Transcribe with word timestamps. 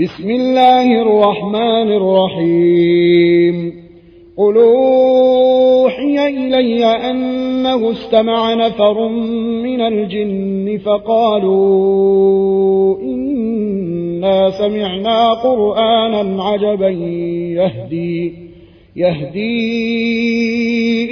بسم 0.00 0.30
الله 0.30 1.02
الرحمن 1.02 1.92
الرحيم. 1.92 3.72
قل 4.38 4.56
أوحي 4.56 6.28
إلي 6.28 6.84
أنه 6.84 7.90
استمع 7.90 8.54
نفر 8.54 9.08
من 9.62 9.80
الجن 9.80 10.78
فقالوا 10.84 11.78
إنا 13.00 14.50
سمعنا 14.50 15.32
قرآنا 15.32 16.42
عجبا 16.42 16.88
يهدي 17.58 18.32
يهدي 18.96 19.90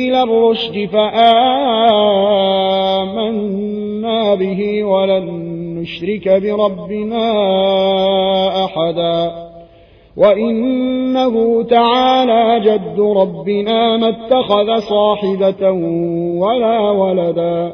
إلى 0.08 0.22
الرشد 0.22 0.88
فآمنا 0.92 1.24
به 4.34 4.84
ولن 4.84 5.50
نشرك 5.80 6.28
بربنا 6.28 7.30
أحدا 8.70 9.32
وإنه 10.16 11.62
تعالى 11.62 12.60
جد 12.60 13.00
ربنا 13.00 13.96
ما 13.96 14.08
اتخذ 14.08 14.78
صاحبة 14.78 15.70
ولا 16.40 16.90
ولدا 16.90 17.72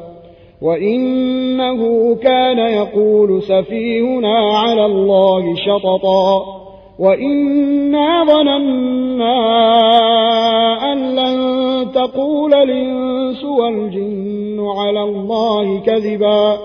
وإنه 0.61 2.15
كان 2.15 2.57
يقول 2.57 3.41
سفيهنا 3.41 4.37
على 4.37 4.85
الله 4.85 5.55
شططا 5.55 6.43
وإنا 6.99 8.23
ظننا 8.23 9.37
أن 10.93 11.15
لن 11.15 11.37
تقول 11.91 12.53
الإنس 12.53 13.43
والجن 13.43 14.67
على 14.77 15.03
الله 15.03 15.79
كذبا 15.79 16.57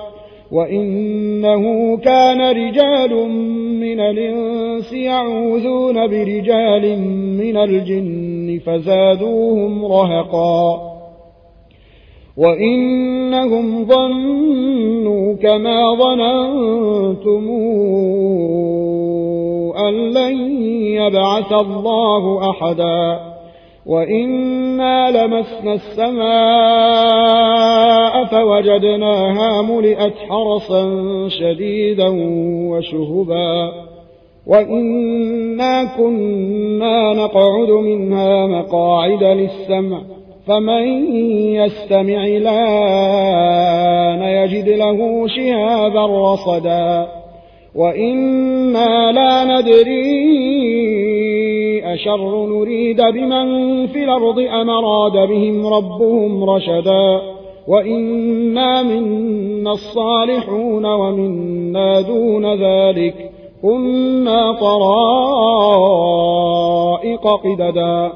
وإنه 0.52 1.96
كان 1.96 2.40
رجال 2.40 3.28
من 3.80 4.00
الإنس 4.00 4.92
يعوذون 4.92 6.06
برجال 6.06 6.98
من 7.38 7.56
الجن 7.56 8.60
فزادوهم 8.66 9.84
رهقا. 9.84 10.92
وإنهم 12.36 13.84
ظنوا 13.84 15.34
كما 15.34 15.94
ظننتم 15.94 17.50
أن 19.88 19.94
لن 19.94 20.64
يبعث 20.86 21.52
الله 21.52 22.50
أحداً. 22.50 23.31
وإنا 23.86 25.10
لمسنا 25.10 25.74
السماء 25.74 26.22
فوجدناها 28.24 29.62
ملئت 29.62 30.14
حرسا 30.28 30.84
شديدا 31.28 32.08
وشهبا 32.70 33.72
وإنا 34.46 35.84
كنا 35.96 37.14
نقعد 37.14 37.70
منها 37.70 38.46
مقاعد 38.46 39.24
للسمع 39.24 40.02
فمن 40.46 41.16
يستمع 41.54 42.26
الآن 42.26 44.22
يجد 44.22 44.68
له 44.68 45.26
شهابا 45.28 46.32
رصدا 46.32 47.08
وإنا 47.74 49.12
لا 49.12 49.44
ندري 49.44 51.11
أشر 52.02 52.46
نريد 52.46 53.00
بمن 53.02 53.86
في 53.86 54.04
الأرض 54.04 54.38
أم 54.38 54.70
أراد 54.70 55.12
بهم 55.28 55.66
ربهم 55.66 56.50
رشدا 56.50 57.20
وإنا 57.68 58.82
منا 58.82 59.72
الصالحون 59.72 60.86
ومنا 60.86 62.00
دون 62.00 62.54
ذلك 62.54 63.30
كنا 63.62 64.52
طرائق 64.52 64.86
قددا 67.26 68.12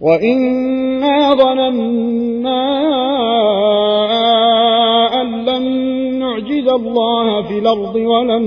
وإنا 0.00 1.34
ظننا 1.34 2.66
أن 5.22 5.44
لن 5.44 5.64
نعجز 6.18 6.68
الله 6.68 7.42
في 7.42 7.58
الأرض 7.58 7.96
ولن 7.96 8.42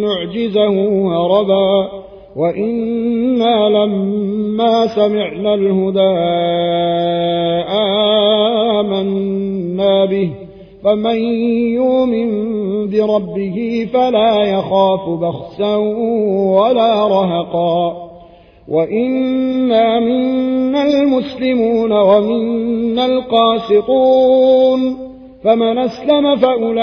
نعجزه 0.00 1.08
هربا 1.08 2.07
وإنا 2.36 3.68
لما 3.68 4.86
سمعنا 4.86 5.54
الهدى 5.54 6.18
آمنا 8.80 10.04
به 10.04 10.30
فمن 10.84 11.16
يؤمن 11.74 12.30
بربه 12.90 13.88
فلا 13.92 14.42
يخاف 14.42 15.08
بخسا 15.08 15.76
ولا 16.56 17.08
رهقا 17.08 18.08
وإنا 18.68 20.00
منا 20.00 20.82
المسلمون 20.84 21.92
ومنا 21.92 23.06
القاسطون 23.06 24.96
فمن 25.44 25.78
أسلم 25.78 26.36
فأولئك 26.36 26.76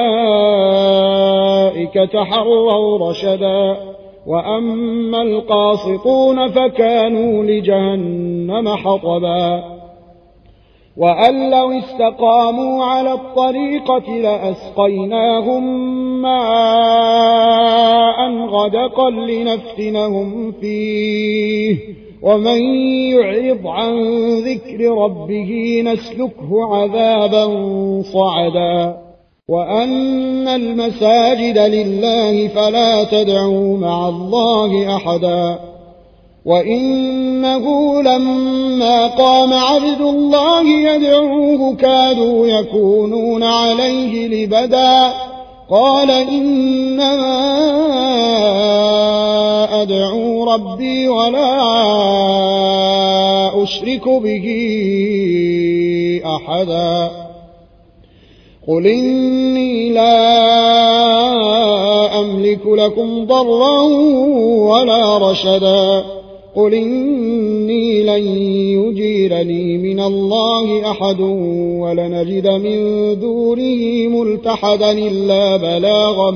تحروا 1.94 3.10
رشدا 3.10 3.95
وأما 4.28 5.22
القاسطون 5.22 6.48
فكانوا 6.48 7.44
لجهنم 7.44 8.70
حطبا. 8.70 9.64
وأن 10.98 11.52
لو 11.52 11.72
استقاموا 11.72 12.84
على 12.84 13.14
الطريقة 13.14 14.18
لأسقيناهم 14.18 15.64
ماء 16.22 16.46
غدقا 18.48 19.10
لنفتنهم 19.10 20.52
فيه. 20.52 21.78
ومن 22.22 22.62
يعرض 23.12 23.68
عن 23.68 23.94
ذكر 24.40 24.98
ربه 24.98 25.82
نسلكه 25.86 26.76
عذابا 26.76 27.46
صعدا. 28.02 29.05
وأن 29.50 30.48
المساجد 30.48 31.58
لله 31.58 32.48
فلا 32.48 33.04
تدعوا 33.04 33.78
مع 33.78 34.10
الله 34.10 34.96
أحدا 34.96 35.60
وإنه 36.46 37.66
لما 38.02 39.08
قام 39.08 39.54
عبد 39.54 40.02
الله 40.02 40.68
يدعوه 40.68 41.76
كادوا 41.76 42.48
يكونون 42.48 43.44
عليه 43.44 44.28
لبدا 44.28 45.14
قال 45.70 46.12
إنما 46.12 47.36
أدعو 49.82 50.44
ربي 50.54 51.08
ولا 51.08 51.64
أشرك 53.64 54.08
به 54.08 54.46
أحدا 56.26 57.25
قل 58.68 58.88
إني 58.88 59.90
لا 59.90 60.20
أملك 62.20 62.66
لكم 62.66 63.26
ضرا 63.26 63.82
ولا 64.72 65.18
رشدا 65.18 66.04
قل 66.56 66.74
إني 66.74 68.04
لن 68.04 68.28
يجيرني 68.80 69.78
من 69.78 70.00
الله 70.00 70.92
أحد 70.92 71.20
ولنجد 71.80 72.48
من 72.48 72.80
دونه 73.20 74.08
ملتحدا 74.08 74.92
إلا 74.92 75.58
بلاغا 75.58 76.32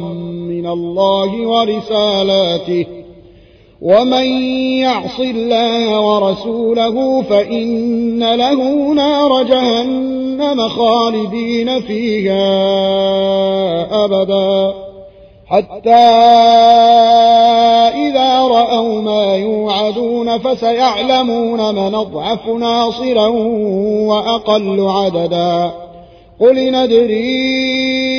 من 0.50 0.68
الله 0.68 1.48
ورسالاته 1.48 2.99
ومن 3.82 4.26
يعص 4.80 5.20
الله 5.20 6.02
ورسوله 6.02 7.22
فإن 7.22 8.34
له 8.36 8.94
نار 8.94 9.44
جهنم 9.44 10.68
خالدين 10.70 11.82
فيها 11.82 12.46
أبدا 14.06 14.74
حتى 15.48 15.96
إذا 18.10 18.40
رأوا 18.40 19.02
ما 19.02 19.36
يوعدون 19.36 20.38
فسيعلمون 20.38 21.76
من 21.76 21.96
أضعف 21.96 22.48
ناصرا 22.48 23.28
وأقل 24.08 24.88
عددا 24.90 25.72
قل 26.40 26.72
ندري 26.72 28.19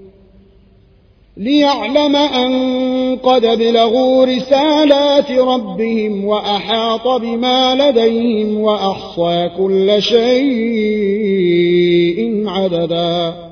ليعلم 1.41 2.15
أن 2.15 2.51
قد 3.23 3.41
بلغوا 3.45 4.25
رسالات 4.25 5.31
ربهم 5.31 6.25
وأحاط 6.25 7.07
بما 7.07 7.75
لديهم 7.75 8.61
وأحصى 8.61 9.49
كل 9.57 10.01
شيء 10.01 11.11
عددا. 12.47 13.50